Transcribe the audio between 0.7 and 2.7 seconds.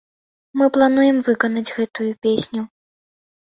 плануем выканаць гэтую песню.